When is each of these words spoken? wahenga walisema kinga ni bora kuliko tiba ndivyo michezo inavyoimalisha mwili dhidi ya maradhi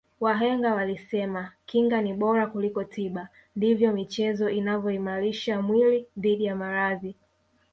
wahenga 0.19 0.73
walisema 0.75 1.51
kinga 1.65 2.01
ni 2.01 2.13
bora 2.13 2.47
kuliko 2.47 2.83
tiba 2.83 3.27
ndivyo 3.55 3.93
michezo 3.93 4.49
inavyoimalisha 4.49 5.61
mwili 5.61 6.05
dhidi 6.19 6.45
ya 6.45 6.55
maradhi 6.55 7.15